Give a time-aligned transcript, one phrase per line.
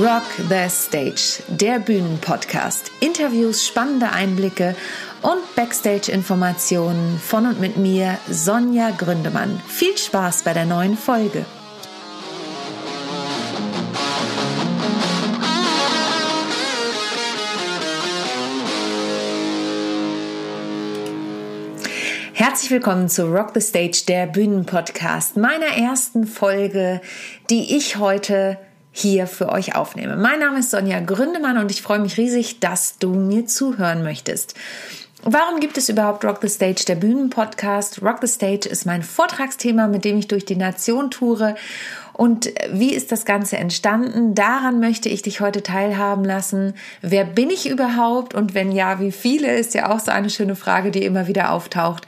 [0.00, 2.92] Rock the Stage, der Bühnenpodcast.
[3.00, 4.76] Interviews, spannende Einblicke
[5.22, 9.60] und Backstage-Informationen von und mit mir, Sonja Gründemann.
[9.66, 11.44] Viel Spaß bei der neuen Folge.
[22.34, 27.00] Herzlich willkommen zu Rock the Stage, der Bühnenpodcast, meiner ersten Folge,
[27.50, 28.58] die ich heute
[28.98, 30.16] hier für euch aufnehme.
[30.16, 34.54] Mein Name ist Sonja Gründemann und ich freue mich riesig, dass du mir zuhören möchtest.
[35.22, 38.02] Warum gibt es überhaupt Rock the Stage, der Bühnenpodcast?
[38.02, 41.56] Rock the Stage ist mein Vortragsthema, mit dem ich durch die Nation toure.
[42.12, 44.34] Und wie ist das Ganze entstanden?
[44.34, 46.74] Daran möchte ich dich heute teilhaben lassen.
[47.00, 48.34] Wer bin ich überhaupt?
[48.34, 49.56] Und wenn ja, wie viele?
[49.56, 52.06] Ist ja auch so eine schöne Frage, die immer wieder auftaucht.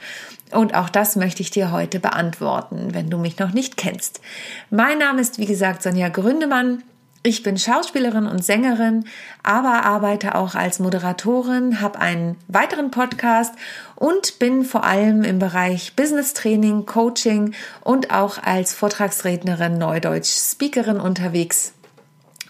[0.51, 4.21] Und auch das möchte ich dir heute beantworten, wenn du mich noch nicht kennst.
[4.69, 6.83] Mein Name ist, wie gesagt, Sonja Gründemann.
[7.23, 9.05] Ich bin Schauspielerin und Sängerin,
[9.43, 13.53] aber arbeite auch als Moderatorin, habe einen weiteren Podcast
[13.95, 20.99] und bin vor allem im Bereich Business Training, Coaching und auch als Vortragsrednerin, Neudeutsch Speakerin
[20.99, 21.73] unterwegs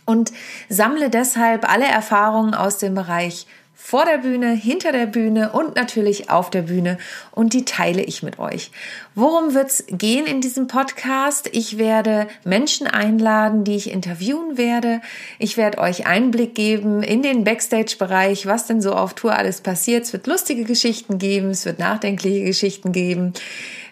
[0.06, 0.32] und
[0.70, 3.48] sammle deshalb alle Erfahrungen aus dem Bereich
[3.84, 7.00] vor der Bühne, hinter der Bühne und natürlich auf der Bühne
[7.32, 8.72] und die teile ich mit euch.
[9.16, 11.50] Worum wird's gehen in diesem Podcast?
[11.52, 15.02] Ich werde Menschen einladen, die ich interviewen werde.
[15.40, 20.04] Ich werde euch Einblick geben in den Backstage-Bereich, was denn so auf Tour alles passiert.
[20.04, 23.34] Es wird lustige Geschichten geben, es wird nachdenkliche Geschichten geben.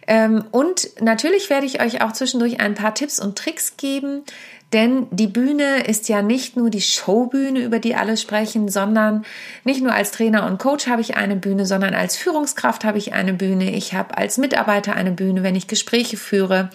[0.07, 4.23] Ähm, und natürlich werde ich euch auch zwischendurch ein paar Tipps und Tricks geben,
[4.71, 9.25] denn die Bühne ist ja nicht nur die Showbühne, über die alle sprechen, sondern
[9.63, 13.13] nicht nur als Trainer und Coach habe ich eine Bühne, sondern als Führungskraft habe ich
[13.13, 13.71] eine Bühne.
[13.71, 16.69] Ich habe als Mitarbeiter eine Bühne, wenn ich Gespräche führe.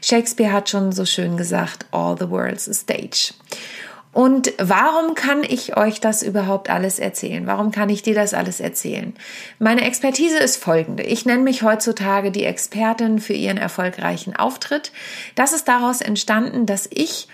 [0.00, 3.34] Shakespeare hat schon so schön gesagt, all the world's a stage.
[4.12, 7.46] Und warum kann ich euch das überhaupt alles erzählen?
[7.46, 9.14] Warum kann ich dir das alles erzählen?
[9.60, 11.04] Meine Expertise ist folgende.
[11.04, 14.90] Ich nenne mich heutzutage die Expertin für ihren erfolgreichen Auftritt.
[15.36, 17.28] Das ist daraus entstanden, dass ich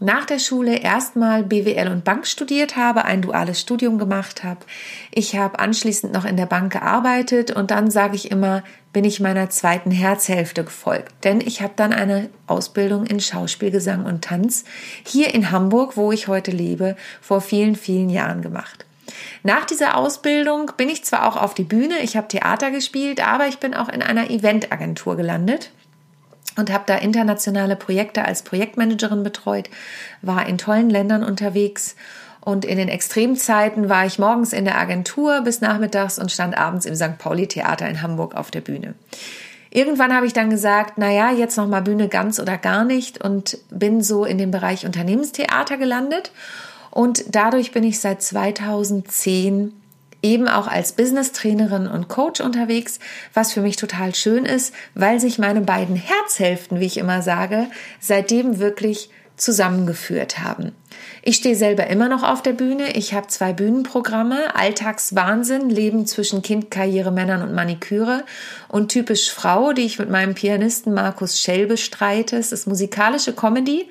[0.00, 4.60] nach der Schule erstmal BWL und Bank studiert habe, ein duales Studium gemacht habe.
[5.12, 9.20] Ich habe anschließend noch in der Bank gearbeitet und dann sage ich immer, bin ich
[9.20, 14.64] meiner zweiten Herzhälfte gefolgt, denn ich habe dann eine Ausbildung in Schauspiel, Gesang und Tanz
[15.04, 18.84] hier in Hamburg, wo ich heute lebe, vor vielen, vielen Jahren gemacht.
[19.42, 23.46] Nach dieser Ausbildung bin ich zwar auch auf die Bühne, ich habe Theater gespielt, aber
[23.46, 25.70] ich bin auch in einer Eventagentur gelandet
[26.56, 29.68] und habe da internationale Projekte als Projektmanagerin betreut,
[30.22, 31.96] war in tollen Ländern unterwegs
[32.40, 36.84] und in den Extremzeiten war ich morgens in der Agentur bis nachmittags und stand abends
[36.84, 37.18] im St.
[37.18, 38.94] Pauli Theater in Hamburg auf der Bühne.
[39.70, 43.24] Irgendwann habe ich dann gesagt, na ja, jetzt noch mal Bühne ganz oder gar nicht
[43.24, 46.32] und bin so in den Bereich Unternehmenstheater gelandet
[46.90, 49.72] und dadurch bin ich seit 2010
[50.24, 52.98] eben auch als Business-Trainerin und Coach unterwegs,
[53.34, 57.68] was für mich total schön ist, weil sich meine beiden Herzhälften, wie ich immer sage,
[58.00, 60.72] seitdem wirklich zusammengeführt haben.
[61.22, 62.96] Ich stehe selber immer noch auf der Bühne.
[62.96, 68.24] Ich habe zwei Bühnenprogramme, Alltagswahnsinn, Leben zwischen Kind, Karriere, Männern und Maniküre
[68.68, 72.36] und typisch Frau, die ich mit meinem Pianisten Markus Schell bestreite.
[72.36, 73.88] Es ist musikalische Comedy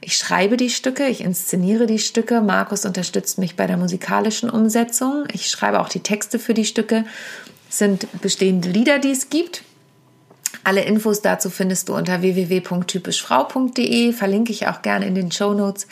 [0.00, 2.40] ich schreibe die Stücke, ich inszeniere die Stücke.
[2.40, 5.24] Markus unterstützt mich bei der musikalischen Umsetzung.
[5.32, 7.04] Ich schreibe auch die Texte für die Stücke.
[7.68, 9.64] Es sind bestehende Lieder, die es gibt.
[10.64, 14.12] Alle Infos dazu findest du unter www.typischfrau.de.
[14.12, 15.88] Verlinke ich auch gerne in den Show Notes.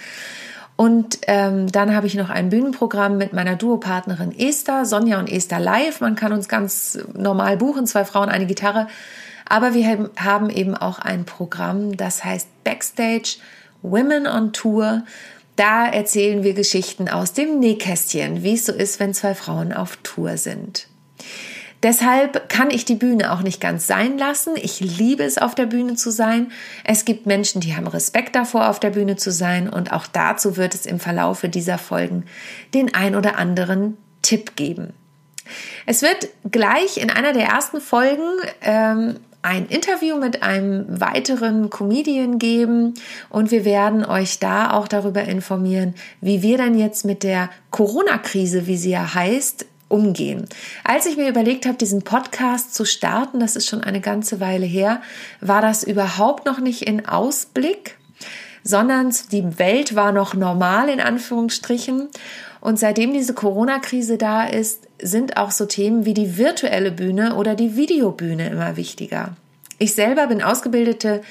[0.77, 5.59] Und ähm, dann habe ich noch ein Bühnenprogramm mit meiner Duopartnerin Esther, Sonja und Esther
[5.59, 6.01] live.
[6.01, 8.87] Man kann uns ganz normal buchen, zwei Frauen, eine Gitarre.
[9.49, 13.39] Aber wir haben eben auch ein Programm, das heißt Backstage
[13.91, 15.05] Women on Tour.
[15.57, 19.97] Da erzählen wir Geschichten aus dem Nähkästchen, wie es so ist, wenn zwei Frauen auf
[20.03, 20.89] Tour sind.
[21.83, 24.55] Deshalb kann ich die Bühne auch nicht ganz sein lassen.
[24.57, 26.51] Ich liebe es, auf der Bühne zu sein.
[26.85, 29.69] Es gibt Menschen, die haben Respekt davor, auf der Bühne zu sein.
[29.69, 32.25] Und auch dazu wird es im Verlaufe dieser Folgen
[32.75, 34.95] den ein oder anderen Tipp geben.
[35.85, 38.33] Es wird gleich in einer der ersten Folgen
[38.63, 42.95] ähm, ein Interview mit einem weiteren Comedian geben
[43.31, 48.67] und wir werden euch da auch darüber informieren, wie wir dann jetzt mit der Corona-Krise,
[48.67, 50.49] wie sie ja heißt, umgehen.
[50.83, 54.67] Als ich mir überlegt habe, diesen Podcast zu starten, das ist schon eine ganze Weile
[54.67, 55.01] her,
[55.41, 57.99] war das überhaupt noch nicht in Ausblick,
[58.65, 62.09] sondern die Welt war noch normal in Anführungsstrichen.
[62.61, 67.55] Und seitdem diese Corona-Krise da ist, sind auch so Themen wie die virtuelle Bühne oder
[67.55, 69.37] die Videobühne immer wichtiger.
[69.79, 71.23] Ich selber bin ausgebildete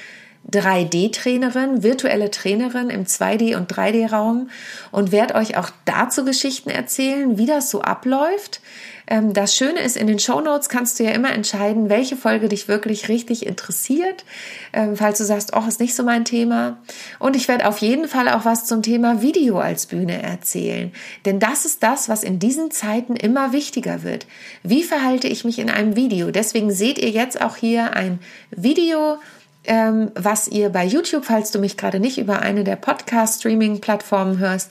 [0.52, 4.48] 3D-Trainerin, virtuelle Trainerin im 2D- und 3D-Raum
[4.92, 8.60] und werde euch auch dazu Geschichten erzählen, wie das so abläuft.
[9.08, 12.48] Ähm, das Schöne ist, in den Show Notes kannst du ja immer entscheiden, welche Folge
[12.48, 14.24] dich wirklich richtig interessiert,
[14.72, 16.78] ähm, falls du sagst, oh, ist nicht so mein Thema.
[17.18, 20.92] Und ich werde auf jeden Fall auch was zum Thema Video als Bühne erzählen.
[21.24, 24.26] Denn das ist das, was in diesen Zeiten immer wichtiger wird.
[24.62, 26.30] Wie verhalte ich mich in einem Video?
[26.30, 28.20] Deswegen seht ihr jetzt auch hier ein
[28.50, 29.18] Video
[29.66, 34.70] ähm, was ihr bei YouTube, falls du mich gerade nicht über eine der Podcast-Streaming-Plattformen hörst,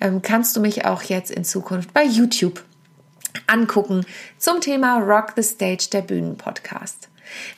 [0.00, 2.62] ähm, kannst du mich auch jetzt in Zukunft bei YouTube
[3.46, 4.04] angucken
[4.38, 7.08] zum Thema Rock the Stage, der Bühnenpodcast.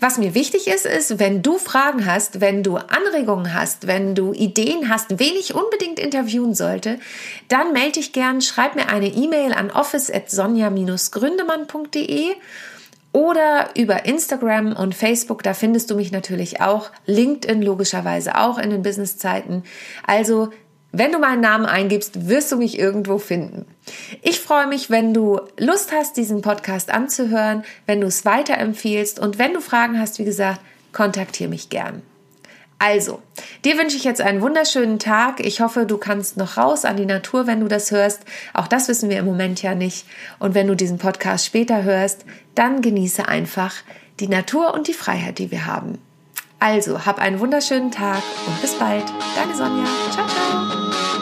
[0.00, 4.32] Was mir wichtig ist, ist, wenn du Fragen hast, wenn du Anregungen hast, wenn du
[4.32, 6.99] Ideen hast, wen ich unbedingt interviewen sollte,
[7.49, 12.34] dann melde dich gern, schreib mir eine E-Mail an office@sonja-gründemann.de
[13.12, 18.70] oder über Instagram und Facebook, da findest du mich natürlich auch, LinkedIn logischerweise auch in
[18.70, 19.64] den Businesszeiten.
[20.06, 20.50] Also
[20.93, 23.66] wenn du meinen Namen eingibst, wirst du mich irgendwo finden.
[24.22, 29.38] Ich freue mich, wenn du Lust hast, diesen Podcast anzuhören, wenn du es weiterempfiehlst und
[29.38, 30.60] wenn du Fragen hast, wie gesagt,
[30.93, 32.02] kontaktiere mich gern.
[32.79, 33.21] Also,
[33.65, 35.41] dir wünsche ich jetzt einen wunderschönen Tag.
[35.45, 38.23] Ich hoffe, du kannst noch raus an die Natur, wenn du das hörst.
[38.55, 40.07] Auch das wissen wir im Moment ja nicht.
[40.39, 43.75] Und wenn du diesen Podcast später hörst, dann genieße einfach
[44.21, 45.99] die Natur und die Freiheit, die wir haben.
[46.61, 49.05] Also, hab einen wunderschönen Tag und bis bald.
[49.35, 49.85] Deine Sonja.
[50.13, 51.18] Ciao, ciao.